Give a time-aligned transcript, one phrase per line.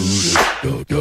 [0.00, 0.40] Garuda.
[0.62, 0.99] Go, go.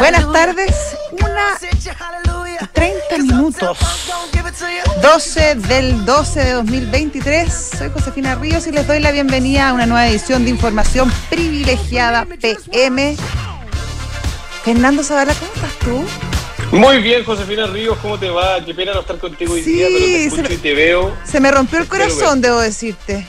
[0.00, 0.74] Buenas tardes,
[1.12, 2.68] una Girls hit you, hallelujah.
[2.72, 3.78] 30 minutos.
[5.00, 7.70] 12 del 12 de 2023.
[7.78, 12.26] Soy Josefina Ríos y les doy la bienvenida a una nueva edición de Información Privilegiada
[12.40, 13.16] PM.
[14.64, 16.04] Fernando Zavala, ¿cómo estás tú?
[16.76, 18.64] Muy bien, Josefina Ríos, ¿cómo te va?
[18.64, 20.74] Qué pena no estar contigo hoy Sí, día, pero te se escucho me- y te
[20.74, 21.16] veo.
[21.24, 23.24] Se me rompió el corazón, debo decirte.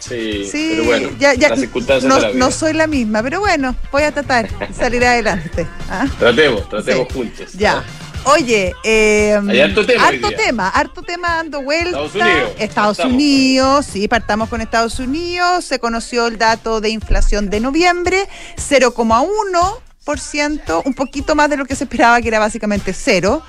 [0.00, 2.38] Sí, Sí, pero bueno, ya, ya, las circunstancias no, de la vida.
[2.38, 5.66] no soy la misma, pero bueno, voy a tratar de salir adelante.
[5.88, 6.06] ¿ah?
[6.18, 7.14] Tratemos, tratemos Sí.
[7.14, 7.52] juntos.
[7.52, 7.84] Ya.
[8.24, 12.02] Oye, eh, Hay harto tema harto tema, harto tema dando vuelta.
[12.02, 13.14] Estados Unidos, Estados partamos.
[13.14, 15.64] Unidos, sí, partamos con Estados Unidos.
[15.64, 18.28] Se conoció el dato de inflación de noviembre,
[18.58, 23.42] 0,1%, un poquito más de lo que se esperaba, que era básicamente cero.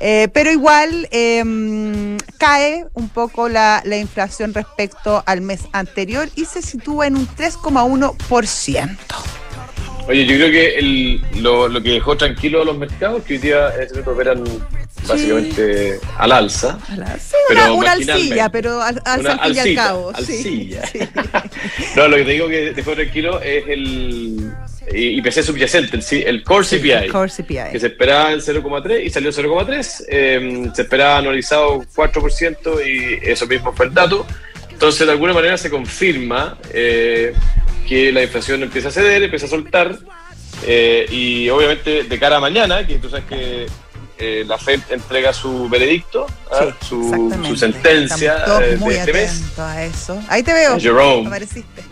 [0.00, 6.44] Eh, pero igual eh, cae un poco la, la inflación respecto al mes anterior y
[6.44, 8.96] se sitúa en un 3,1%.
[10.08, 13.38] Oye, yo creo que el, lo, lo que dejó tranquilo a los mercados, que hoy
[13.40, 14.44] día eh, operan
[15.08, 16.78] básicamente al alza.
[17.18, 20.12] Sí, Pero una, una alcilla, pero al, al, Una al fin y al cabo.
[20.14, 20.86] alcilla.
[20.86, 20.98] sí.
[21.96, 24.52] No, lo que te digo que dejó tranquilo es el
[24.92, 26.90] IPC subyacente, el, el Core CPI.
[26.92, 27.72] El core CPI.
[27.72, 30.04] que se esperaba en 0,3 y salió 0,3.
[30.08, 34.26] eh, se esperaba anualizado 4% y eso mismo fue el dato.
[34.70, 37.32] Entonces, de alguna manera se confirma eh,
[37.88, 39.98] que la inflación empieza a ceder, empieza a soltar.
[40.66, 43.66] eh, y obviamente, de cara a mañana, que tú sabes que
[44.18, 46.66] eh, la Fed entrega su veredicto, ¿ah?
[46.80, 49.58] Sí, su, su sentencia eh, muy de este mes.
[49.58, 50.22] a eso.
[50.28, 50.78] Ahí te veo.
[50.78, 51.26] Jerome.
[51.26, 51.82] Apareciste.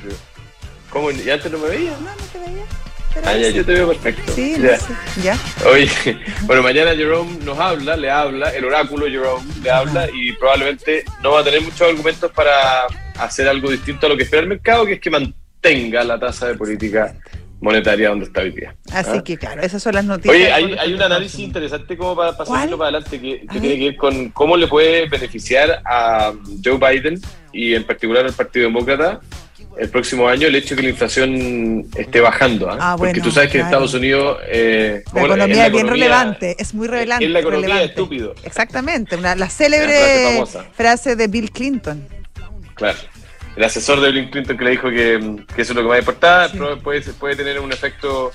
[0.90, 1.10] ¿Cómo?
[1.10, 2.00] ¿Ya antes no me veías?
[2.00, 2.64] No, no te veía.
[3.14, 3.54] Pero Ah, ya, sí.
[3.54, 4.32] yo te veo perfecto.
[4.34, 4.78] Sí, Ya.
[4.78, 4.94] sé.
[5.22, 5.38] Ya.
[5.70, 5.88] Oye,
[6.42, 11.32] bueno, mañana Jerome nos habla, le habla, el oráculo Jerome le habla y probablemente no
[11.32, 12.82] va a tener muchos argumentos para
[13.18, 16.48] hacer algo distinto a lo que espera el mercado, que es que mantenga la tasa
[16.48, 17.14] de política
[17.60, 18.74] monetaria donde está hoy día.
[18.92, 19.24] Así ¿Ah?
[19.24, 20.34] que claro, esas son las noticias.
[20.36, 23.96] Oye, hay, un análisis interesante como para pasarlo para adelante que, que tiene que ver
[23.96, 26.32] con cómo le puede beneficiar a
[26.62, 27.18] Joe Biden
[27.52, 29.20] y en particular al Partido Demócrata
[29.78, 32.70] el próximo año el hecho de que la inflación esté bajando.
[32.70, 32.76] ¿ah?
[32.80, 33.64] Ah, Porque tú sabes que en.
[33.66, 34.38] Estados Unidos...
[34.48, 37.24] eh, La economía la es bien relevante, es muy relevante.
[37.24, 37.92] Es la economía relevante.
[37.92, 38.34] estúpido.
[38.44, 42.06] Exactamente, una, la Una frase célebre frase de Bill Clinton.
[42.74, 42.98] Claro.
[43.56, 45.98] El asesor de Bill Clinton que le dijo que, que eso es lo que más
[46.00, 46.56] importaba, Sí.
[46.58, 48.32] pero puede, puede tener un efecto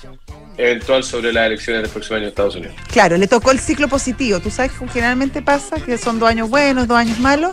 [0.56, 2.74] eventual sobre las elecciones del próximo año en Estados Unidos.
[2.90, 4.40] Claro, le tocó el ciclo positivo.
[4.40, 7.52] Tú sabes que generalmente pasa que son dos años buenos, dos años malos.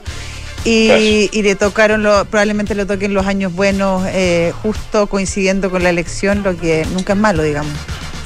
[0.66, 5.81] Y, y le tocaron, lo, probablemente le toquen los años buenos eh, justo coincidiendo con
[5.84, 7.72] la elección, lo que nunca es malo, digamos.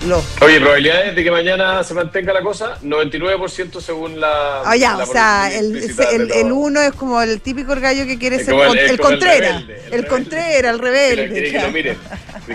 [0.08, 4.64] Lo, Oye, probabilidades de que mañana se mantenga la cosa, 99% según la.
[4.66, 5.76] Ah, ya, la o sea, el,
[6.34, 9.62] el, uno es como el típico gallo que quiere Es ser el- el, Contreras.
[9.68, 10.08] rebelde, el.
[10.08, 11.30] Contreras, el rebelde.
[11.30, 11.68] quiere que claro.
[11.68, 11.98] lo miren.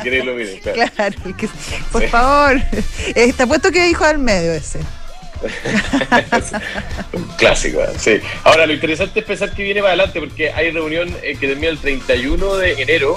[0.02, 0.92] Que lo miren, claro.
[0.96, 1.48] Claro, el que-
[1.92, 2.08] por Sí.
[2.08, 2.60] favor.
[3.36, 4.80] Te apuesto que hijo del medio ese.
[7.12, 7.88] Un clásico, ¿eh?
[7.98, 8.20] sí.
[8.44, 11.68] Ahora, lo interesante es pensar que viene para adelante, porque hay reunión eh, que termina
[11.70, 13.16] el 31 de enero,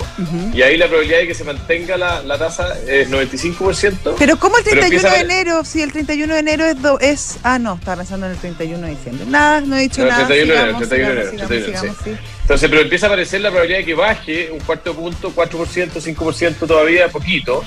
[0.53, 4.15] y ahí la probabilidad de que se mantenga la, la tasa es 95%.
[4.17, 5.63] Pero ¿cómo el Pero 31 empieza de a- enero?
[5.65, 6.81] Si el 31 de enero es...
[6.81, 9.25] do- es ah, no, estaba pensando en el 31 de diciembre.
[9.27, 10.27] Nada, no he dicho No, nada.
[10.27, 12.25] 31 de enero, sigamos, 31 de enero, sigamos, 31, sigamos, sí.
[12.41, 16.55] Entonces, pero empieza a aparecer la probabilidad de que baje un cuarto punto, 4%, 5%
[16.67, 17.63] todavía, poquito.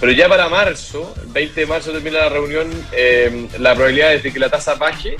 [0.00, 4.32] Pero ya para marzo, el 20 de marzo termina la reunión, eh, la probabilidad de
[4.32, 5.16] que la tasa baje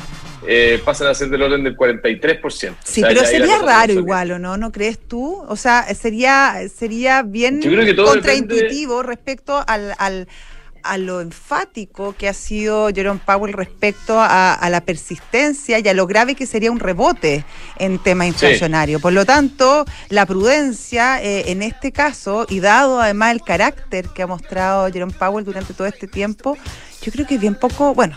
[0.46, 2.44] eh, pasan a ser del orden del 43%.
[2.44, 2.50] O
[2.84, 4.56] Sí, sea, pero sería raro igual, ¿o no?
[4.58, 5.42] ¿No crees tú?
[5.48, 7.60] O sea, sería, sería bien
[7.96, 10.28] contraintuitivo respecto al, al-
[10.84, 15.94] a lo enfático que ha sido Jerome Powell respecto a, a la persistencia y a
[15.94, 17.44] lo grave que sería un rebote
[17.78, 19.00] en tema inflacionario.
[19.00, 24.22] Por lo tanto, la prudencia eh, en este caso, y dado además el carácter que
[24.22, 26.56] ha mostrado Jerome Powell durante todo este tiempo,
[27.02, 28.16] yo creo que es bien poco, bueno,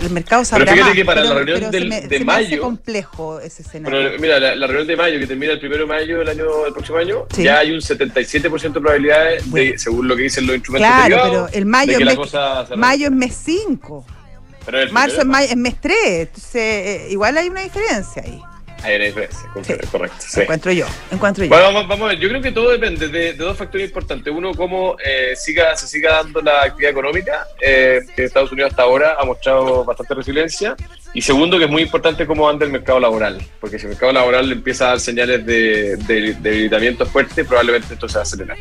[0.00, 2.24] el mercado Pero sabrá fíjate más, que para pero- la reunión pero del- me- de
[2.24, 4.00] mayo- complejo ese escenario.
[4.00, 6.64] Bueno, mira, la, la reunión de mayo, que termina el primero de mayo del año
[6.64, 7.42] del próximo año, Sí.
[7.44, 9.72] ya hay un 77% de probabilidades, de, Bueno.
[9.76, 13.06] según lo que dicen los instrumentos Claro, derivados, pero el mayo de es mes- Mayo
[13.06, 14.06] es mes 5,
[14.66, 18.40] Pero el marzo es, de es mes 3, entonces eh, igual hay una diferencia ahí,
[18.86, 19.82] Diferencia, correcto.
[19.82, 19.88] Sí.
[19.90, 20.40] correcto, sí.
[20.40, 21.48] encuentro yo, encuentro yo.
[21.50, 22.18] Bueno, vamos, vamos a ver.
[22.18, 24.32] Yo creo que todo depende de, de dos factores importantes.
[24.32, 28.82] Uno, cómo eh, siga, se siga dando la actividad económica, eh, que Estados Unidos hasta
[28.82, 30.76] ahora ha mostrado bastante resiliencia.
[31.12, 33.42] Y segundo, que es muy importante cómo anda el mercado laboral.
[33.60, 38.08] Porque si el mercado laboral empieza a dar señales de, de debilitamiento fuerte, probablemente esto
[38.08, 38.56] se va a acelerar.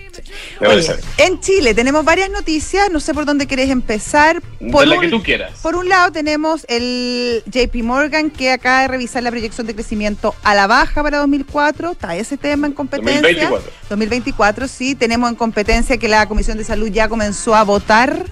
[0.60, 0.88] Me Oye,
[1.20, 4.42] en Chile tenemos varias noticias, no sé por dónde querés empezar.
[4.60, 5.60] De la un- que tú quieras.
[5.62, 10.34] Por un lado tenemos el JP Morgan que acaba de revisar la proyección de crecimiento
[10.42, 11.92] a la baja para 2004.
[11.92, 13.22] Está ese tema en competencia.
[13.22, 13.72] 2024.
[13.90, 14.96] 2024, sí.
[14.96, 18.26] Tenemos en competencia que la Comisión de Salud ya comenzó a votar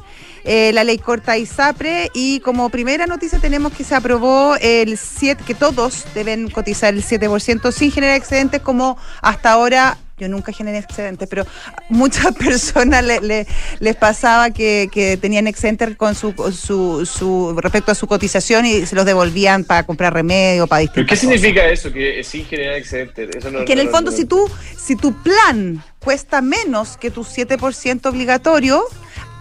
[0.50, 5.44] eh, la ley corta ISAPRE y como primera noticia tenemos que se aprobó el 7,
[5.46, 9.98] que todos deben cotizar el 7% sin generar excedentes como hasta ahora.
[10.20, 11.46] Yo nunca generé excedentes, pero
[11.90, 13.46] muchas personas le- le-
[13.80, 18.86] les pasaba que, que tenían excedentes con su, su, su respecto a su cotización y
[18.88, 21.40] se los devolvían para comprar remedio, para ¿Pero distintas qué cosas.
[21.40, 21.92] significa eso?
[21.94, 23.30] Que es sin generar excedentes.
[23.36, 26.98] Eso no, Que en no- el fondo, no- si tú, si tu plan cuesta menos
[26.98, 28.84] que tu 7% obligatorio,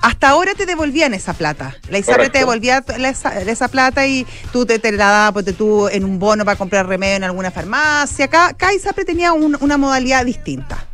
[0.06, 1.76] hasta ahora te devolvían esa plata.
[1.90, 5.88] La ISAPRE te devolvía la- esa, plata y tú te, te la dabas ponte tú
[5.88, 8.26] en un bono para comprar remedio en alguna farmacia.
[8.26, 10.86] Acá, acá ISAPRE tenía un- una modalidad distinta.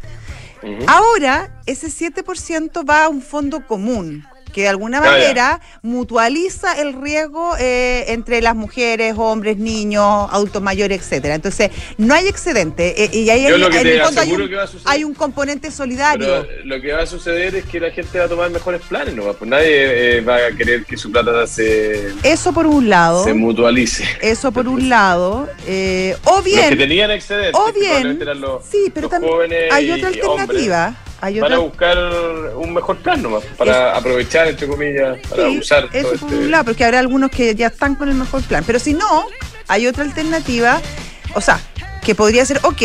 [0.86, 5.10] Ahora, ese 7% va a un fondo común que de alguna ya.
[5.10, 11.34] manera mutualiza el riesgo eh, entre las mujeres, hombres, niños, adultos mayores, etcétera.
[11.34, 13.04] Entonces, no hay excedente.
[13.04, 13.52] eh, y ahí hay
[14.00, 16.46] aseguro un, hay un componente solidario.
[16.46, 19.14] Pero lo que va a suceder es que la gente va a tomar mejores planes,
[19.14, 19.32] ¿no?
[19.32, 23.24] Pues nadie eh, va a querer que su plata se, Eso por un lado.
[23.24, 24.04] se mutualice.
[24.20, 25.48] Eso por un lado.
[25.66, 29.90] eh, o Los que bien, tenían excedentes, o bien, los, sí, pero los también hay
[29.90, 30.94] otra hombres, alternativa.
[31.22, 31.96] Hay van a buscar
[32.56, 36.44] un mejor plan nomás, para aprovechar, entre comillas, para Sí, usar eso todo por este...
[36.44, 38.64] un lado, porque habrá algunos que ya están con el mejor plan.
[38.66, 39.26] Pero si no,
[39.68, 40.80] hay otra alternativa,
[41.36, 41.60] o sea,
[42.02, 42.82] que podría ser, ok,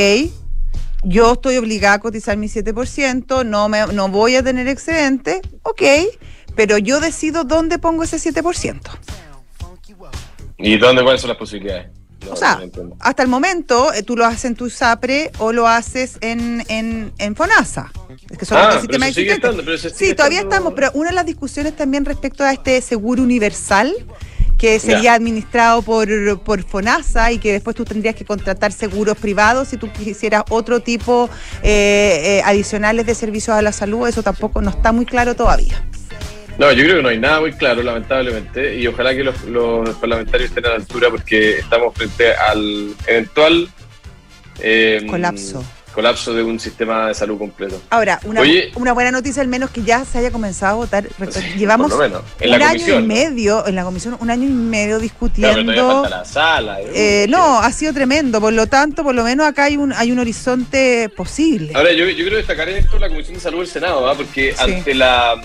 [1.01, 5.81] yo estoy obligada a cotizar mi 7%, no, me, no voy a tener excedente, ok,
[6.55, 8.81] pero yo decido dónde pongo ese 7%.
[10.59, 11.96] ¿Y dónde cuáles son las posibilidades?
[12.25, 15.53] No, o sea, no hasta el momento eh, tú lo haces en tu SAPRE o
[15.53, 17.91] lo haces en, en, en FONASA.
[18.29, 19.49] Es que son Ah, los pero sistemas sigue existentes.
[19.63, 23.23] estando, pero sí, todavía estamos, pero una de las discusiones también respecto a este seguro
[23.23, 23.93] universal
[24.57, 26.07] que sería administrado por,
[26.39, 30.79] por FONASA y que después tú tendrías que contratar seguros privados si tú quisieras otro
[30.79, 31.29] tipo
[31.61, 35.85] eh, eh, adicionales de servicios a la salud, eso tampoco no está muy claro todavía.
[36.57, 39.89] No, yo creo que no hay nada muy claro, lamentablemente, y ojalá que los, los
[39.97, 43.69] parlamentarios estén a la altura porque estamos frente al eventual
[44.59, 45.63] eh, Colapso.
[45.93, 47.79] colapso de un sistema de salud completo.
[47.91, 48.71] Ahora, una, Oye.
[48.73, 51.07] una buena noticia al menos que ya se haya comenzado a votar.
[51.29, 53.13] Sí, Llevamos menos, en un año comisión, y ¿no?
[53.13, 56.01] medio, en la comisión, un año y medio Claro, discutiendo.
[56.01, 56.77] falta la sala.
[56.81, 58.41] Eh, no, ha sido tremendo.
[58.41, 61.73] Por lo tanto, por lo menos acá hay un, hay un horizonte posible.
[61.75, 64.15] Ahora, yo, yo quiero destacar esto la Comisión de Salud del Senado, ¿ah?
[64.17, 64.71] porque Sí.
[64.71, 65.35] ante la.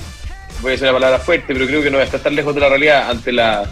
[0.62, 2.69] Voy a decir una palabra fuerte, pero creo que no está tan lejos de la
[2.69, 3.11] realidad.
[3.11, 3.64] Ante la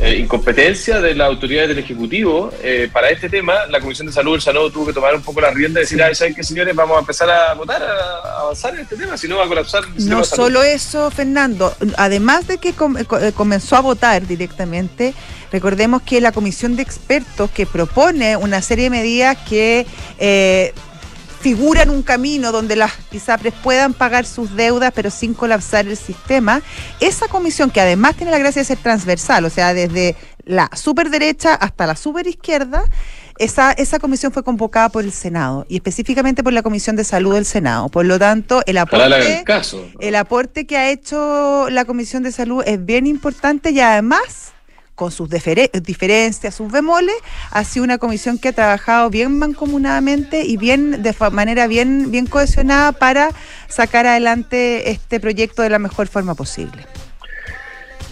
[0.00, 4.32] eh, incompetencia de las autoridades del Ejecutivo eh, para este tema, la Comisión de Salud
[4.32, 6.74] del Senado tuvo que tomar un poco la rienda y decir: "Ay, ¿saben qué, señores?
[6.74, 9.84] Vamos a empezar a votar, a avanzar en este tema, si no va a colapsar
[9.84, 10.44] el No de salud".
[10.44, 15.12] solo eso, Fernando, además de que com- eh, co- comenzó a votar directamente,
[15.52, 19.86] recordemos que la comisión de expertos que propone una serie de medidas que
[20.18, 20.72] eh,
[21.40, 26.62] figuran un camino donde las ISAPRES puedan pagar sus deudas pero sin colapsar el sistema,
[27.00, 31.54] esa comisión que además tiene la gracia de ser transversal, o sea, desde la superderecha
[31.54, 32.84] hasta la superizquierda,
[33.38, 37.34] esa, esa comisión fue convocada por el Senado y específicamente por la Comisión de Salud
[37.34, 37.88] del Senado.
[37.88, 39.44] Por lo tanto, el aporte...
[40.00, 44.52] El aporte que ha hecho la Comisión de Salud es bien importante y además,
[45.00, 47.14] con sus difere- diferencias, sus bemoles,
[47.50, 52.26] ha sido una comisión que ha trabajado bien mancomunadamente y bien de manera bien, bien
[52.26, 53.30] cohesionada para
[53.66, 56.84] sacar adelante este proyecto de la mejor forma posible.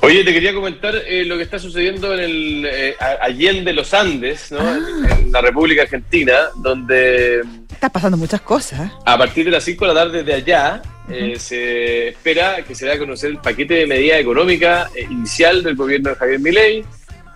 [0.00, 4.50] Oye, te quería comentar eh, lo que está sucediendo en el eh, Allende los Andes,
[4.50, 4.60] ¿no?
[4.60, 4.78] Ah.
[5.10, 8.90] En, en la República Argentina, donde Está pasando muchas cosas.
[9.04, 10.80] a partir de las 5 de la tarde de allá
[11.10, 15.62] eh, se espera que se dé a conocer el paquete de medidas económicas eh, inicial
[15.62, 16.84] del gobierno de Javier Milei,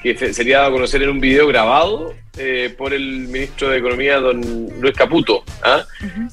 [0.03, 3.79] que se- sería dado a conocer en un video grabado eh, por el ministro de
[3.79, 4.41] Economía, don
[4.81, 5.45] Luis Caputo.
[5.63, 5.85] ¿ah?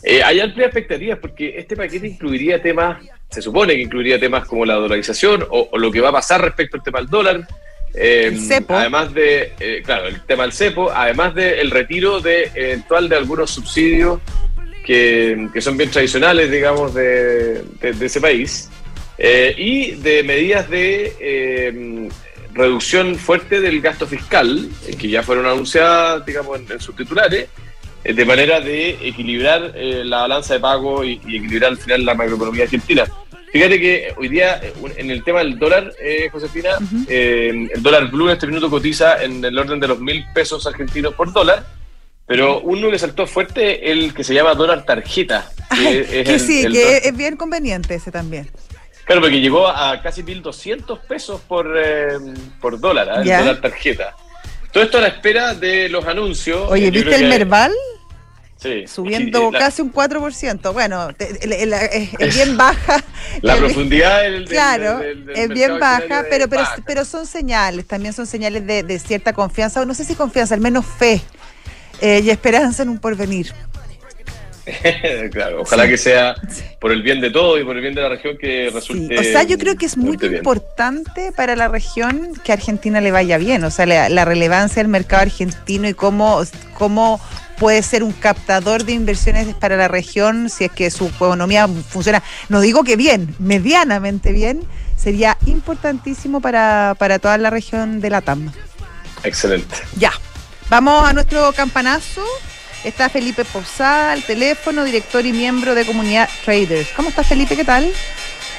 [0.03, 2.98] Eh, hay amplias expectativas porque este paquete incluiría temas,
[3.29, 6.41] se supone que incluiría temas como la dolarización o, o lo que va a pasar
[6.41, 7.48] respecto al tema del dólar,
[7.96, 8.75] Eh, El cepo.
[8.75, 9.51] Además de,
[9.84, 14.19] claro, el tema del cepo, además del retiro de eventual de algunos subsidios
[14.89, 18.69] que, que son bien tradicionales, digamos, de, de- de ese país,
[19.19, 22.10] eh, y de medidas de eh,
[22.53, 27.48] reducción fuerte del gasto fiscal, eh, que ya fueron anunciadas, digamos, en, en sus titulares,
[28.03, 32.03] eh, de manera de equilibrar eh, la balanza de pago y, y equilibrar al final
[32.03, 33.05] la macroeconomía argentina.
[33.53, 34.60] Fíjate que hoy día,
[34.98, 36.72] en el tema del dólar, eh, Josefina,
[37.08, 40.65] eh, el dólar blue en este minuto cotiza en el orden de los mil pesos
[40.65, 41.65] argentinos por dólar,
[42.29, 45.50] pero uno que saltó fuerte el que se llama dólar tarjeta.
[45.75, 48.48] Que, es que el- sí, el que es, bien conveniente ese también.
[49.05, 52.17] Claro, porque llegó a casi 1.200 pesos por, eh,
[52.62, 53.39] por dólar, el Ya.
[53.39, 54.15] dólar tarjeta.
[54.71, 56.69] Todo esto a la espera de los anuncios.
[56.69, 57.71] Oye, Eh, ¿viste el Merval?
[58.57, 58.86] Sí.
[58.88, 60.74] Subiendo la- casi un 4%.
[60.74, 63.03] Bueno, es, bien baja.
[63.41, 66.77] La El- profundidad del, Claro, del- del es bien baja, pero, pero, baja.
[66.86, 70.53] pero son señales, también son señales de, de cierta confianza, o no sé si confianza,
[70.55, 71.21] al menos fe
[72.01, 73.53] eh, y esperanza en un porvenir.
[75.31, 75.89] claro, ojalá Sí.
[75.89, 76.35] que sea
[76.79, 79.17] por el bien de todo y por el bien de la región que Sí, resulte.
[79.17, 80.35] O sea, yo creo que es muy bien.
[80.35, 84.81] importante para la región que a Argentina le vaya bien, o sea, la, la relevancia
[84.83, 86.43] del mercado argentino y cómo,
[86.75, 87.19] cómo
[87.57, 92.21] puede ser un captador de inversiones para la región si es que su economía funciona,
[92.47, 94.61] no digo que bien, medianamente bien,
[94.95, 98.51] sería importantísimo para, para toda la región de la TAM.
[99.23, 99.75] Excelente.
[99.97, 100.11] Ya,
[100.69, 102.23] vamos a nuestro campanazo.
[102.83, 106.89] Está Felipe Posada al teléfono, director y miembro de Comunidad Traders.
[106.95, 107.57] ¿Cómo estás, Felipe?
[107.57, 107.91] ¿Qué tal?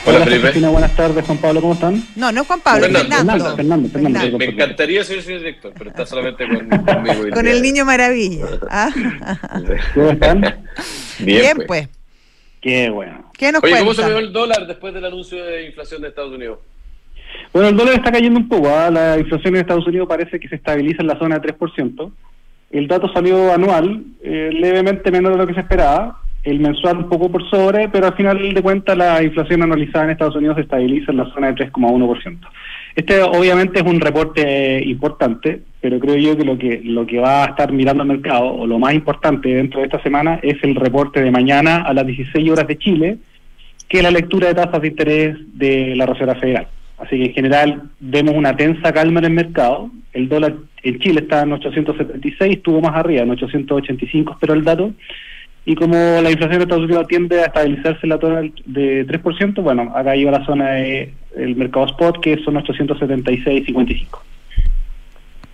[0.05, 0.41] Hola, Felipe.
[0.41, 2.03] Josefina, buenas tardes, Juan Pablo, ¿cómo están?
[2.17, 3.57] No, no es Juan Pablo, es Fernando, Fernando.
[3.57, 4.39] Fernando, Fernando, Me, Fernando.
[4.39, 7.35] me encantaría ser señor director, pero está solamente con, conmigo.
[7.35, 8.47] Con el niño maravilla.
[8.71, 8.91] Ah,
[9.95, 10.41] ¿Cómo están?
[11.19, 11.67] Bien, Bien, pues.
[11.67, 11.89] pues.
[12.61, 13.31] Qué bueno.
[13.37, 16.33] ¿Qué nos Oye, ¿cómo se vio el dólar después del anuncio de inflación de Estados
[16.33, 16.59] Unidos?
[17.53, 18.69] Bueno, el dólar está cayendo un poco.
[18.69, 18.91] ¿ah?
[18.91, 22.13] La inflación en Estados Unidos parece que se estabiliza en la zona de 3%.
[22.71, 26.21] El dato salió anual, eh, levemente menor de lo que se esperaba.
[26.45, 30.11] El mensual un poco por sobre, pero al final de cuentas la inflación anualizada en
[30.13, 32.39] Estados Unidos se estabiliza en la zona de 3,1%.
[32.97, 37.45] Este obviamente es un reporte importante, pero creo yo que lo que lo que va
[37.45, 40.75] a estar mirando el mercado, o lo más importante dentro de esta semana, es el
[40.77, 43.19] reporte de mañana a las 16 horas de Chile,
[43.89, 46.69] que es la lectura de tasas de interés de la Reserva Federal.
[47.01, 49.91] Así que en general vemos una tensa calma en el mercado.
[50.13, 54.93] El dólar en Chile está en 876, estuvo más arriba, en 885 pero el dato.
[55.65, 59.63] Y como la inflación de Estados Unidos tiende a estabilizarse en la zona de 3%,
[59.63, 64.21] bueno, acá iba la zona del mercado spot, que son 876,55.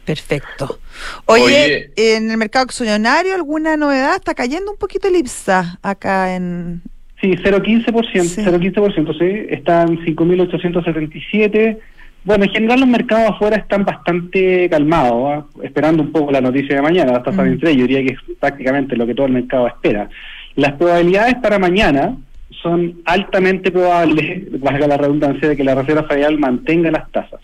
[0.04, 0.78] Perfecto.
[1.26, 1.90] Oye, Oye.
[1.96, 4.14] en el mercado accionario, ¿alguna novedad?
[4.14, 6.82] Está cayendo un poquito el IPSA acá en...
[7.20, 8.42] Sí, 0,15%, Sí.
[8.44, 11.78] 0,15%, sí, están 5.877.
[12.24, 15.44] Bueno, en general los mercados afuera están bastante calmados, ¿ah?
[15.62, 17.48] esperando un poco la noticia de mañana, las tasas Mm.
[17.48, 20.08] de interés, yo diría que es prácticamente lo que todo el mercado espera.
[20.56, 22.16] Las probabilidades para mañana
[22.62, 27.40] son altamente probables, valga la redundancia, de que la Reserva Federal mantenga las tasas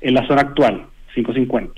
[0.00, 0.82] en la zona actual,
[1.16, 1.70] 5.50.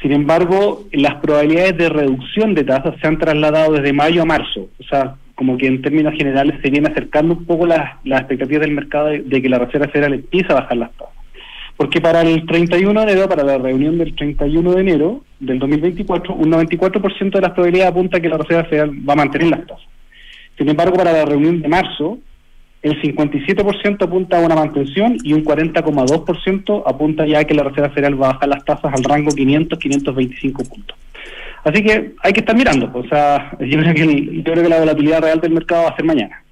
[0.00, 4.68] Sin embargo, las probabilidades de reducción de tasas se han trasladado desde mayo a marzo.
[4.80, 8.62] O sea, como que en términos generales se viene acercando un poco las, las expectativas
[8.62, 11.14] del mercado de, que la Reserva Federal empiece a bajar las tasas.
[11.76, 16.34] Porque para el 31 de enero, para la reunión del 31 de enero del 2024,
[16.34, 19.84] un 94% de las probabilidades apunta que la Reserva Federal va a mantener las tasas.
[20.56, 22.18] Sin embargo, para la reunión de marzo,
[22.82, 27.90] el 57% apunta a una mantención y un 40,2% apunta ya a que la Reserva
[27.90, 30.96] Federal va a bajar las tasas al rango 500-525 puntos.
[31.64, 32.90] Así que hay que estar mirando.
[32.94, 35.88] O sea, yo creo, que el- yo creo que la volatilidad real del mercado va
[35.90, 36.42] a ser mañana.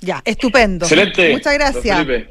[0.00, 0.84] Ya, estupendo.
[0.86, 1.32] Excelente.
[1.32, 1.98] Muchas gracias.
[1.98, 2.30] Felipe.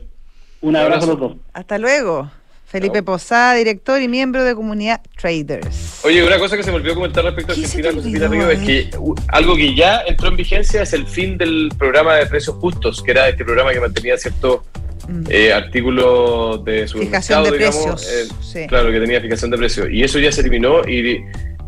[0.62, 1.34] Un Un abrazo a los dos.
[1.54, 2.32] Hasta luego.
[2.66, 3.04] Felipe.
[3.04, 6.02] Posada, director y miembro de Comunidad Traders.
[6.04, 8.50] Oye, una cosa que se me olvidó comentar respecto a ¿Qué se Argentina, olvidó, Río,
[8.50, 12.26] es que uh, algo que ya entró en vigencia es el fin del programa de
[12.26, 14.62] precios justos, que era este programa que mantenía ciertos
[15.08, 15.24] Mm.
[15.30, 18.66] eh, artículos de su Fijación de precios, eh, sí.
[18.68, 19.88] Claro, que tenía fijación de precios.
[19.92, 21.24] Y eso ya se eliminó y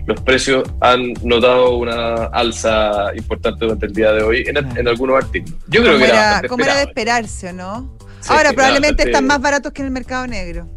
[0.08, 5.18] los precios han notado una alza importante durante el día de hoy en, en algunos
[5.24, 5.60] artículos.
[5.68, 7.98] Yo creo que era, era, bastante como era de esperarse, ¿o ¿no?
[8.22, 10.68] Sí, Ahora probablemente bastante- están más baratos que en el mercado negro.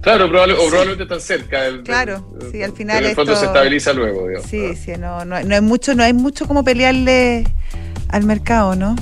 [0.00, 0.66] Claro, probable- o Sí.
[0.68, 1.62] probablemente están cerca.
[1.62, 4.48] del- Claro, del- sí, al final En el fondo esto- se estabiliza luego, digamos.
[4.50, 7.44] Sí, sí, no, no, no hay mucho, no hay mucho como pelearle
[8.08, 8.94] al mercado, ¿no?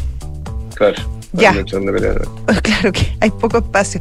[0.74, 1.02] Claro.
[1.32, 1.50] Ya.
[1.50, 2.22] Hay mucho donde pelear.
[2.62, 4.00] Claro que hay poco espacio.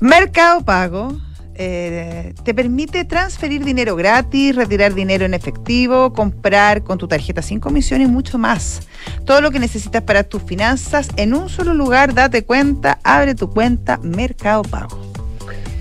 [0.00, 1.18] Mercado Pago
[1.58, 7.58] eh, te permite transferir dinero gratis, retirar dinero en efectivo, comprar con tu tarjeta sin
[7.58, 8.86] comisión y mucho más.
[9.26, 13.50] Todo lo que necesitas para tus finanzas en un solo lugar, date cuenta, abre tu
[13.50, 15.08] cuenta Mercado Pago.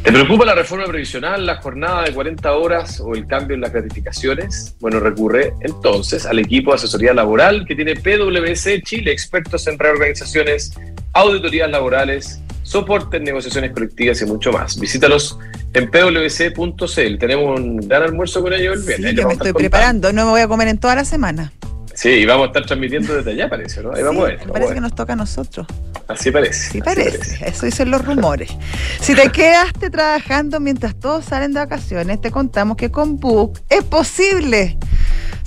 [0.03, 3.73] ¿Te preocupa la reforma previsional, la jornada de 40 horas o el cambio en las
[3.73, 4.75] gratificaciones?
[4.79, 10.73] Bueno, recurre entonces al equipo de asesoría laboral que tiene PwC Chile, expertos en reorganizaciones,
[11.11, 14.77] auditorías laborales, soporte en negociaciones colectivas y mucho más.
[14.77, 15.39] Visítalos
[15.73, 17.17] en pwc.cl.
[17.17, 19.11] Tenemos un gran almuerzo con ellos el viernes.
[19.11, 21.53] Sí, yo me estoy preparando, no me voy a comer en toda la semana.
[21.93, 23.93] Sí, y vamos a estar transmitiendo desde allá, parece, ¿no?
[23.93, 24.41] Ahí vamos a ver.
[24.41, 24.73] a parece ver.
[24.75, 25.65] que nos toca a nosotros.
[26.09, 26.59] Así parece.
[26.59, 28.51] Sí así parece, eso dicen los rumores.
[28.99, 33.83] Si te quedaste trabajando mientras todos salen de vacaciones, te contamos que con Book es
[33.85, 34.77] posible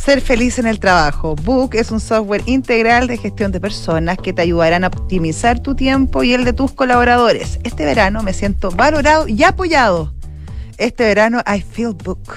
[0.01, 1.37] ser feliz en el trabajo.
[1.37, 5.75] Book es un software integral de gestión de personas que te ayudarán a optimizar tu
[5.75, 7.61] tiempo y el de tus colaboradores.
[7.65, 10.15] Este verano me siento valorado y apoyado.
[10.79, 12.33] Este verano I feel Book.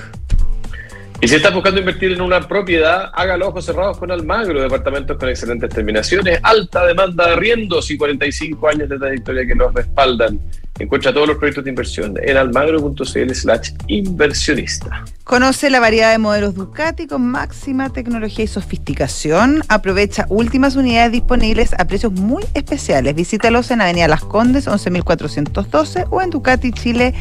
[1.21, 5.29] Y si estás buscando invertir en una propiedad, hágalo ojos cerrados con Almagro, departamentos con
[5.29, 10.37] excelentes terminaciones, alta demanda de arriendos y 45 años de trayectoria que los respaldan.
[10.79, 15.05] Encuentra todos los proyectos de inversión en almagro.cl slash inversionista.
[15.23, 19.63] Conoce la variedad de modelos Ducati con máxima tecnología y sofisticación.
[19.67, 23.13] Aprovecha últimas unidades disponibles a precios muy especiales.
[23.13, 27.13] Visítalos en Avenida Las Condes, 11.412 o en ducatichile.cl.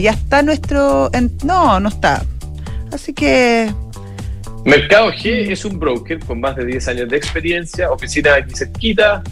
[0.00, 1.08] Ya está nuestro...
[1.12, 2.24] en- no, no está.
[2.92, 3.72] Así que...
[4.64, 9.22] Mercado G es un broker con más de 10 años de experiencia, oficina aquí cerquita,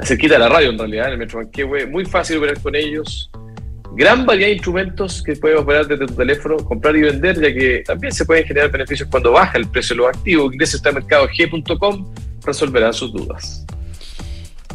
[0.00, 3.30] cerquita de la radio en realidad, en el Metro Manquehue, muy fácil operar con ellos.
[3.94, 7.82] Gran variedad de instrumentos que puedes operar desde tu teléfono, comprar y vender, ya que
[7.86, 10.52] también se pueden generar beneficios cuando baja el precio de los activos.
[10.52, 13.66] Ingresa a mercadog.com, resolverán sus dudas.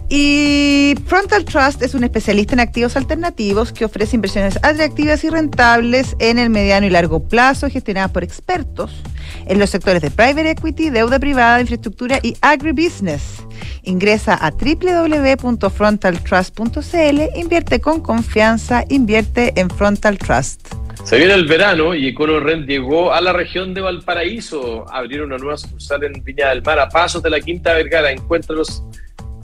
[0.09, 6.15] Y Frontal Trust es un especialista en activos alternativos que ofrece inversiones atractivas y rentables
[6.19, 9.03] en el mediano y largo plazo, gestionadas por expertos
[9.47, 13.46] en los sectores de private equity, deuda privada, infraestructura y agribusiness.
[13.88, 20.74] Ingresa a www.frontaltrust.cl, invierte con confianza, invierte en Frontal Trust.
[21.06, 24.84] Se viene el verano y EconoRent llegó a la región de Valparaíso.
[24.91, 28.12] Abrieron una nueva sucursal en Viña del Mar, a pasos de la Quinta Vergara.
[28.12, 28.84] Encuéntralos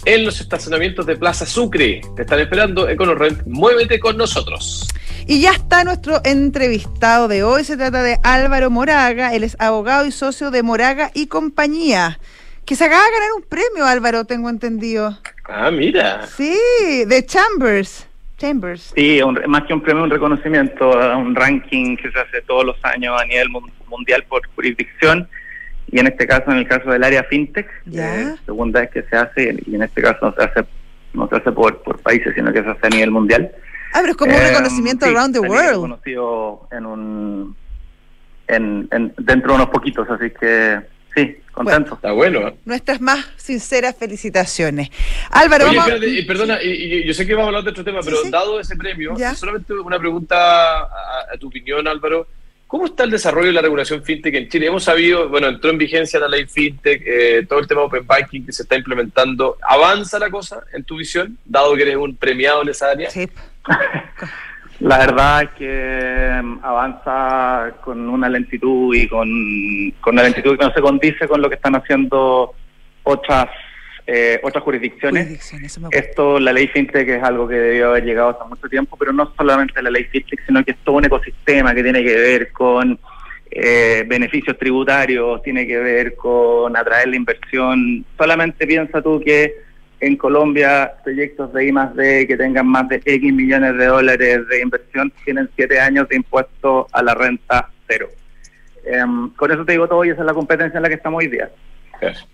[0.04, 2.01] en los estacionamientos de Plaza Sucre.
[2.18, 3.44] Te están esperando EconoRent.
[3.46, 4.90] Muévete con nosotros.
[5.25, 7.64] Y ya está nuestro entrevistado de hoy.
[7.64, 9.34] Se trata de Álvaro Moraga.
[9.34, 12.20] Él es abogado y socio de Moraga y compañía.
[12.66, 15.18] Que se acaba de ganar un premio, Álvaro, tengo entendido.
[15.46, 16.26] Ah, mira.
[16.28, 16.58] Sí,
[17.06, 18.08] de Chambers.
[18.38, 18.94] Chambers.
[18.96, 22.66] Sí, un- más que un premio, un reconocimiento, a un ranking que se hace todos
[22.66, 25.28] los años a nivel mun- mundial por jurisdicción
[25.92, 28.16] y en este caso, en el caso del área fintech, Ya.
[28.22, 30.66] eh, segunda vez que se hace y en este caso no se hace
[31.14, 33.52] no se hace por, por países, sino que se hace a nivel mundial.
[33.94, 35.68] Ah, pero es como un Eh, reconocimiento sí, around the world.
[35.70, 37.56] reconocido en un
[38.48, 40.80] en, en- dentro de unos poquitos, así que
[41.16, 41.96] sí, contento.
[41.96, 42.48] Está bueno.
[42.50, 42.55] ¿eh?
[42.66, 44.89] Nuestras más sinceras felicitaciones.
[45.31, 47.70] Álvaro, Oye, vamos espérate, y perdona, y, y yo sé que vamos a hablar de
[47.70, 48.29] otro tema, Sí, pero sí.
[48.29, 49.33] dado ese premio, Ya.
[49.35, 50.35] solamente una pregunta
[50.81, 50.85] a,
[51.33, 52.27] a tu opinión, Álvaro.
[52.68, 54.66] ¿Cómo está el desarrollo de la regulación fintech en Chile?
[54.66, 58.48] Hemos sabido, bueno, entró en vigencia la ley fintech, eh, todo el tema Open Banking
[58.48, 59.57] que se está implementando.
[59.61, 63.11] ¿Avanza la cosa en tu visión, dado que eres un premiado en esa área?
[63.11, 63.29] Sí.
[64.83, 69.29] La verdad es que mm, avanza con una lentitud y con,
[70.01, 72.53] con una lentitud que no se condice con lo que están haciendo
[73.03, 73.48] otras
[74.05, 75.29] eh, otras jurisdicciones.
[75.29, 75.87] Gusta.
[75.98, 79.33] Esto, la ley fintech es algo que debió haber llegado hace mucho tiempo, pero no
[79.37, 83.00] solamente la ley fintech, sino que es todo un ecosistema que tiene que ver con
[83.51, 88.03] eh, beneficios tributarios, tiene que ver con atraer la inversión.
[88.17, 89.63] Solamente piensa tú que
[90.05, 94.48] en Colombia proyectos de I más D que tengan más de X millones de dólares
[94.50, 98.09] de inversión tienen siete años de impuesto a la renta cero.
[98.85, 101.20] Em, con eso te digo todo y esa es la competencia en la que estamos
[101.20, 101.50] hoy día.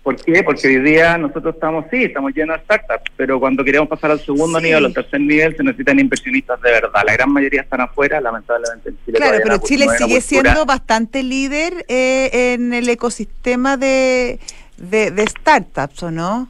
[0.02, 0.42] ¿Por qué?
[0.42, 4.18] Porque hoy día nosotros estamos, sí, estamos llenos de startups, pero cuando queremos pasar al
[4.18, 4.64] segundo Sí.
[4.64, 7.02] nivel o al tercer nivel se necesitan inversionistas de verdad.
[7.06, 9.18] La gran mayoría están afuera, lamentablemente en Chile.
[9.18, 14.40] Claro, pero no- Chile no sigue siendo bastante líder eh, en el ecosistema de,
[14.76, 16.48] de, de startups, ¿o no?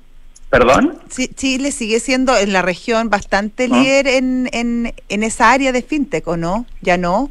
[0.50, 0.98] ¿Perdón?
[1.08, 3.76] Chile sigue siendo en la región bastante Ah.
[3.76, 6.66] líder en, en, en esa área de fintech, ¿o no?
[6.80, 7.30] ¿Ya no?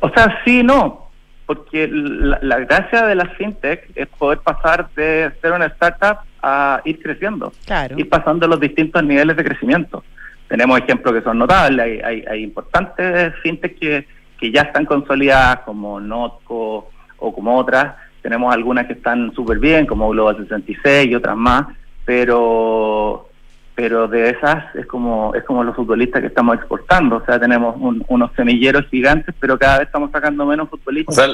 [0.00, 1.10] O sea, sí, no,
[1.46, 6.80] porque la, la gracia de las fintech es poder pasar de ser una startup a
[6.84, 7.98] ir creciendo, Claro.
[7.98, 10.04] ir pasando los distintos niveles de crecimiento.
[10.46, 14.06] Tenemos ejemplos que son notables, hay, hay, hay importantes fintech que,
[14.38, 19.84] que ya están consolidadas como Notco o como otras, tenemos algunas que están súper bien
[19.86, 21.66] como Global 66 y otras más,
[22.08, 23.28] pero
[23.74, 27.76] pero de esas es como es como los futbolistas que estamos exportando, o sea, tenemos
[27.78, 31.14] un- unos semilleros gigantes, pero cada vez estamos sacando menos O futbolistas.
[31.14, 31.26] sea,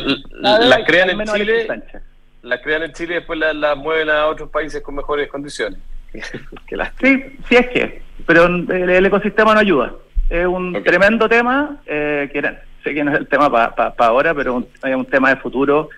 [0.43, 1.67] Cada vez las crean en Chile,
[2.43, 5.79] las crean en Chile y después las mueven a otros países con mejores condiciones.
[7.01, 9.93] Sí, sí es que, pero el, el ecosistema no ayuda.
[10.29, 12.43] es un tremendo tema, eh, que
[12.83, 15.89] sé que no es el tema para ahora, pero es un tema de futuro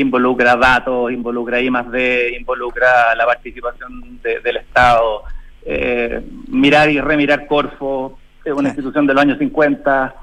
[0.00, 5.22] involucra datos, involucra I más D, involucra la participación del Estado,
[5.64, 10.14] eh, mirar y remirar Corfo, es una institución de los años 50,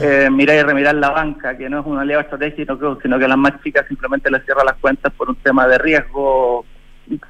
[0.00, 3.38] eh, mirar y remirar la banca, que no es un aliado estratégico, sino que las
[3.38, 6.64] más chicas simplemente les cierra las cuentas por un tema de riesgo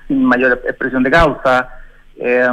[0.07, 1.69] sin mayor expresión de causa,
[2.17, 2.49] eh,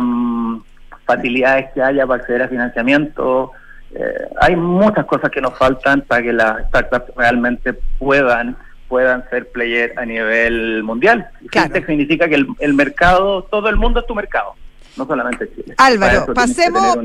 [1.06, 3.52] facilidades que haya para acceder a financiamiento.
[3.94, 8.56] Eh, hay muchas cosas que nos faltan para que las startups realmente puedan
[8.90, 11.30] puedan ser player a nivel mundial.
[11.50, 11.74] Claro.
[11.86, 14.56] significa que el, el mercado, todo el mundo es tu mercado
[15.00, 15.74] no solamente Chile.
[15.78, 16.98] Álvaro, pasemos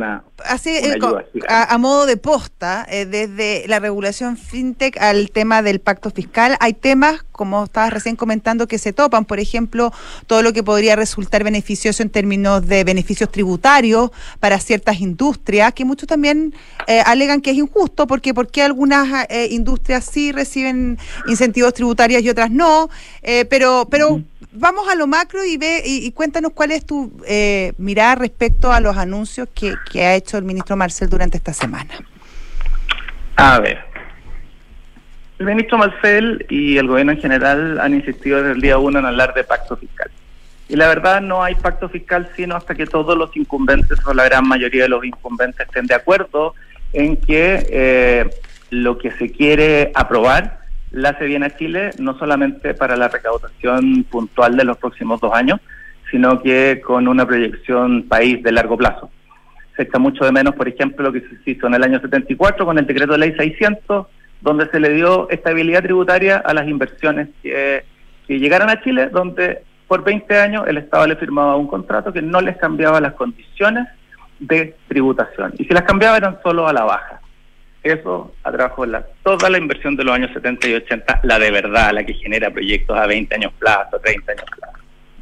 [0.45, 0.99] así, eh,
[1.49, 6.75] a, modo de posta, eh, desde la regulación fintech al tema del pacto fiscal, hay
[6.75, 9.93] temas, como estabas recién comentando, que se topan, por ejemplo,
[10.27, 15.85] todo lo que podría resultar beneficioso en términos de beneficios tributarios para ciertas industrias, que
[15.85, 16.55] muchos también
[16.87, 22.51] eh, alegan que es injusto, porque porque algunas industrias sí reciben incentivos tributarios y otras
[22.51, 22.91] no,
[23.49, 24.21] pero, pero
[24.55, 28.81] vamos a lo macro y ve y, cuéntanos cuál es tu eh, mirada respecto a
[28.81, 31.95] los anuncios que, ha hecho el ministro Marcel durante esta semana.
[33.37, 33.85] A ver,
[35.39, 39.07] el ministro Marcel y el gobierno en general han insistido desde el día uno en
[39.07, 40.11] hablar de pacto fiscal.
[40.69, 44.25] Y la verdad no hay pacto fiscal sino hasta que todos los incumbentes o la
[44.25, 46.55] gran mayoría de los incumbentes estén de acuerdo
[46.93, 48.31] en que eh,
[48.71, 50.64] lo que se quiere aprobar
[50.95, 55.33] la hace bien a Chile, no solamente para la recaudación puntual de los próximos dos
[55.35, 55.61] años,
[56.11, 59.11] sino que con una proyección país de largo plazo.
[59.77, 62.65] Se echa mucho de menos, por ejemplo, lo que se hizo en el año 74
[62.65, 64.07] con el decreto de ley 600,
[64.41, 67.85] donde se le dio estabilidad tributaria a las inversiones que,
[68.29, 72.23] que llegaran a Chile, donde por 20 años el Estado le firmaba un contrato que
[72.23, 73.89] no les cambiaba las condiciones
[74.39, 75.55] de tributación.
[75.59, 77.21] Y si las cambiaba eran solo a la baja.
[77.85, 81.93] Eso atrajo la, toda la inversión de los años 70 y 80, la de verdad,
[81.93, 84.79] la que genera proyectos a 20 años plazo, 30 años plazo.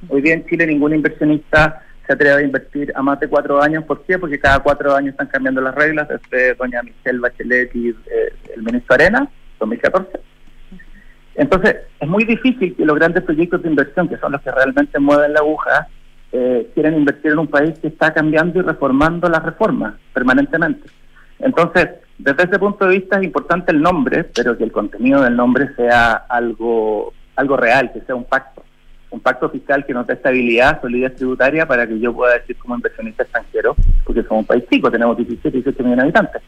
[0.09, 3.83] Hoy día en Chile ningún inversionista se atreve a invertir a más de cuatro años.
[3.83, 4.17] ¿Por qué?
[4.17, 8.63] Porque cada cuatro años están cambiando las reglas, desde doña Michelle Bachelet y eh, el
[8.63, 10.21] ministro Arena, 2014.
[11.35, 15.01] Entonces, es muy difícil que los grandes proyectos de inversión, que son los que realmente
[15.01, 15.89] mueven la aguja,
[16.31, 20.89] eh, quieran invertir en un país que está cambiando y reformando las reformas permanentemente.
[21.41, 25.37] Entonces, desde ese punto de vista es importante el nombre, pero que el contenido del
[25.37, 28.63] nombre sea algo, algo real, que sea un pacto.
[29.11, 32.77] Un pacto fiscal que nos dé estabilidad, solidez tributaria para que yo pueda decir como
[32.77, 36.43] inversionista extranjero, porque somos un país chico, tenemos 17, 18 millones de habitantes.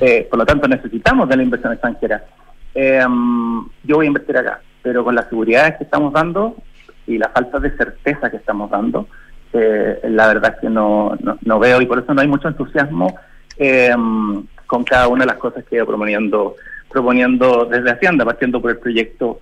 [0.00, 2.22] Eh, por lo tanto, necesitamos de la inversión extranjera.
[2.74, 3.04] Eh,
[3.84, 6.56] yo voy a invertir acá, pero con las seguridades que estamos dando
[7.06, 9.08] y la falta de certeza que estamos dando,
[9.52, 12.48] eh, la verdad es que no, no, no, veo y por eso no hay mucho
[12.48, 13.18] entusiasmo
[13.56, 13.94] eh,
[14.70, 16.54] con cada una de las cosas que iba proponiendo,
[16.88, 19.40] proponiendo desde Hacienda, partiendo por el proyecto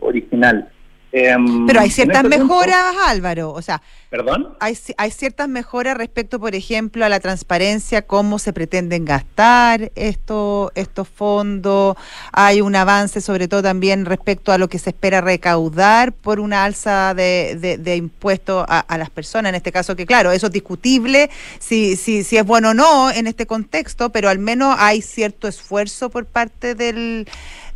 [0.00, 0.66] original.
[1.12, 3.52] Em, Pero hay ciertas este mejoras, Álvaro.
[3.52, 4.56] O sea, ¿Perdón?
[4.60, 10.72] Hay, hay ciertas mejoras respecto, por ejemplo, a la transparencia, cómo se pretenden gastar esto,
[10.74, 11.96] estos fondos.
[12.32, 16.64] Hay un avance, sobre todo también respecto a lo que se espera recaudar por una
[16.64, 19.50] alza de, de, impuestos a, las personas.
[19.50, 23.10] En este caso, que claro, eso es discutible si, si, si es bueno o no
[23.10, 27.26] en este contexto, pero al menos hay cierto esfuerzo por parte del,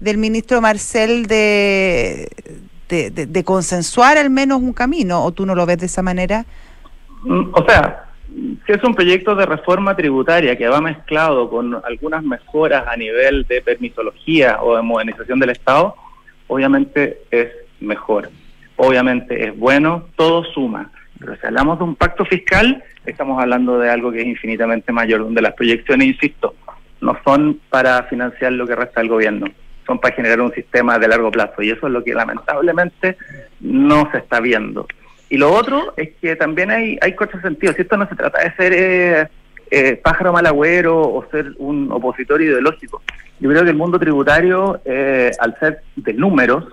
[0.01, 2.31] del ministro Marcel de
[2.89, 6.45] de, consensuar al menos un camino, o tú no lo ves de esa manera?
[7.23, 8.05] Mm, o sea,
[8.67, 13.47] si es un proyecto de reforma tributaria que va mezclado con algunas mejoras a nivel
[13.49, 15.95] de permisología o de modernización del Estado,
[16.49, 17.49] obviamente es
[17.81, 18.31] mejor.
[18.77, 20.91] Obviamente es bueno, todo suma.
[21.19, 25.21] Pero si hablamos de un pacto fiscal, estamos hablando de algo que es infinitamente mayor,
[25.21, 26.55] donde las proyecciones, insisto,
[27.01, 29.47] no son para financiar lo que resta del gobierno,
[29.87, 33.17] son para generar un sistema de largo plazo y eso es lo que lamentablemente
[33.61, 34.87] no se está viendo.
[35.29, 38.55] Y lo otro es que también hay, hay sentido si esto no se trata de
[38.55, 39.29] ser eh,
[39.71, 43.03] eh, pájaro malagüero o ser un opositor ideológico.
[43.41, 46.65] Yo creo que el mundo tributario, eh, al ser de números,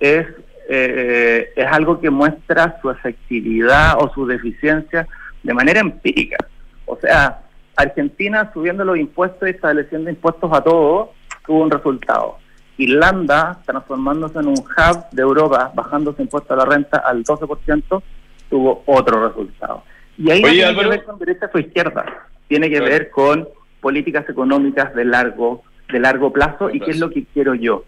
[0.00, 0.26] es,
[0.68, 5.08] es algo que muestra su efectividad o su deficiencia
[5.42, 6.36] de manera empírica.
[6.84, 7.40] O sea,
[7.74, 11.08] Argentina subiendo los impuestos y estableciendo impuestos a todos,
[11.48, 12.36] tuvo un resultado.
[12.76, 18.02] Irlanda, transformándose en un hub de Europa, bajando su impuesto a la renta al 12%,
[18.48, 19.82] tuvo otro resultado.
[20.16, 22.04] Y ahí no tiene que ver con derecha o izquierda,
[22.46, 23.48] tiene que ver con
[23.80, 27.84] políticas económicas de largo, de largo plazo y qué es lo que quiero yo.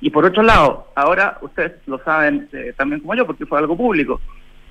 [0.00, 3.76] Y por otro lado, ahora ustedes lo saben eh, también como yo, porque fue algo
[3.76, 4.20] público,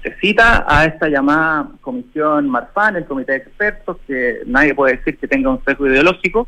[0.04, 5.18] se cita a esta llamada comisión Marfan, el comité de expertos, que nadie puede decir
[5.18, 6.48] que tenga un sesgo ideológico,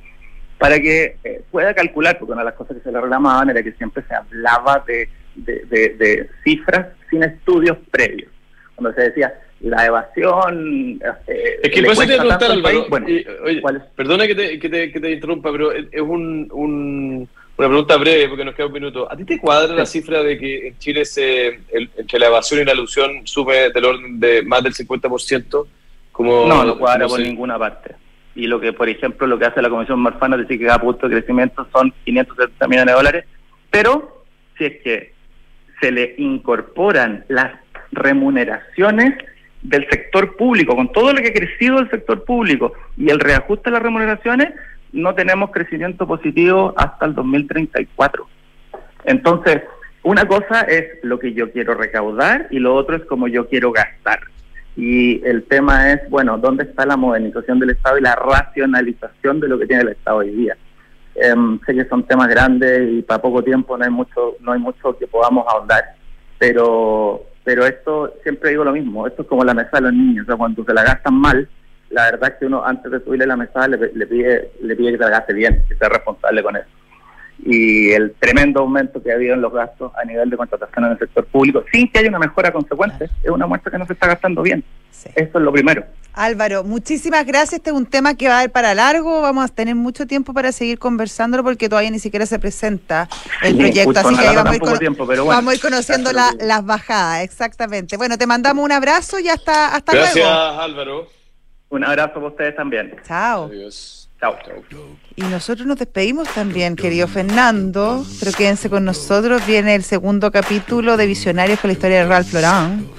[0.65, 3.61] para que eh, pueda calcular, porque una de las cosas que se le reclamaban era
[3.61, 8.31] que siempre se hablaba de, de, cifras sin estudios previos.
[8.73, 10.99] Cuando se decía, la evasión...
[11.27, 13.05] Eh, es que por eso te preguntar, Álvaro, bueno,
[13.43, 13.61] oye,
[13.95, 18.27] perdona que te, que, te, que te, interrumpa, pero es un, un, una pregunta breve,
[18.27, 19.07] porque nos queda un minuto.
[19.11, 22.65] ¿A ti te cuadra la cifra de que en Chile se, entre la evasión y
[22.65, 25.67] la alusión sube del orden de más del 50%?
[26.11, 27.93] Como, no, no cuadra por ninguna parte
[28.35, 31.07] y lo que, por ejemplo, lo que hace la Comisión Marfana decir que cada punto
[31.07, 33.25] de crecimiento son 570 millones de dólares,
[33.71, 34.23] pero
[34.57, 35.13] si es que
[35.81, 37.53] se le incorporan las
[37.91, 39.13] remuneraciones
[39.61, 43.69] del sector público, con todo lo que ha crecido el sector público y el reajuste
[43.69, 44.53] de las remuneraciones,
[44.91, 48.27] no tenemos crecimiento positivo hasta el 2034.
[49.05, 49.63] Entonces,
[50.03, 53.71] una cosa es lo que yo quiero recaudar y lo otro es como yo quiero
[53.71, 54.19] gastar.
[54.75, 59.47] Y el tema es, bueno, ¿dónde está la modernización del Estado y la racionalización de
[59.47, 60.57] lo que tiene el Estado hoy día?
[61.15, 64.59] Em, sé que son temas grandes y para poco tiempo no hay mucho, no hay
[64.59, 65.95] mucho que podamos ahondar,
[66.37, 70.23] pero, pero esto, siempre digo lo mismo, esto es como la mesa de los niños,
[70.23, 71.47] o sea, cuando se la gastan mal,
[71.89, 74.91] la verdad es que uno antes de subirle la mesa le, le, pide, le pide
[74.91, 76.74] que se la gaste bien, que sea responsable con eso
[77.43, 80.91] y el tremendo aumento que ha habido en los gastos a nivel de contratación en
[80.91, 83.93] el sector público, sin que haya una mejora consecuente, es una muestra que no se
[83.93, 84.63] está gastando bien.
[85.13, 85.85] Eso es lo primero.
[86.13, 87.55] Álvaro, muchísimas gracias.
[87.55, 89.21] Este es un tema que va a ir para largo.
[89.21, 93.09] Vamos a tener mucho tiempo para seguir conversándolo porque todavía ni siquiera se presenta
[93.43, 93.99] el proyecto.
[93.99, 97.23] Así que vamos, a ir, vamos a ir conociendo las bajadas.
[97.23, 97.97] Exactamente.
[97.97, 100.07] Bueno, te mandamos un abrazo y hasta, hasta luego.
[100.07, 101.07] Gracias, Álvaro.
[101.69, 102.95] Un abrazo para ustedes también.
[103.05, 103.45] Chao.
[103.45, 104.04] Adiós.
[105.15, 109.45] Y nosotros nos despedimos también, querido Fernando, pero quédense con nosotros.
[109.45, 112.89] Viene el segundo capítulo de Visionarios con la historia de Ralph Lauren.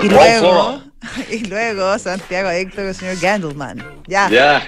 [0.00, 0.82] Y luego,
[1.30, 3.84] y luego Santiago Héctor con el señor Gandelman.
[4.06, 4.28] Ya.
[4.30, 4.62] Ya.